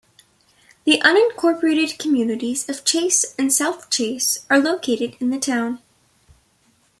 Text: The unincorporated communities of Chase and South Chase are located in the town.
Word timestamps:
The 0.83 0.99
unincorporated 1.05 1.99
communities 1.99 2.67
of 2.67 2.83
Chase 2.83 3.35
and 3.37 3.53
South 3.53 3.87
Chase 3.91 4.47
are 4.49 4.57
located 4.57 5.15
in 5.19 5.29
the 5.29 5.37
town. 5.37 5.79